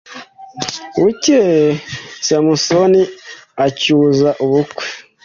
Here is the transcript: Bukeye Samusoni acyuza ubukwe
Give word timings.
Bukeye 1.01 1.69
Samusoni 2.27 3.01
acyuza 3.65 4.29
ubukwe 4.43 4.85